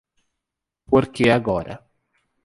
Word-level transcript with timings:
Porque 0.91 1.25
agora 1.29 1.75